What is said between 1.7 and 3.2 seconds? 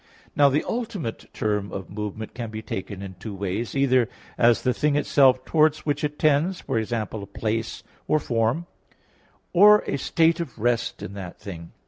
of movement can be taken in